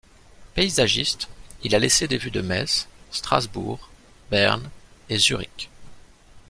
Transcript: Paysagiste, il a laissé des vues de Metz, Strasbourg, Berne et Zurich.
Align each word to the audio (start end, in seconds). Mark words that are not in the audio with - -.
Paysagiste, 0.55 1.27
il 1.61 1.75
a 1.75 1.77
laissé 1.77 2.07
des 2.07 2.17
vues 2.17 2.31
de 2.31 2.41
Metz, 2.41 2.87
Strasbourg, 3.11 3.91
Berne 4.31 4.71
et 5.09 5.17
Zurich. 5.19 5.69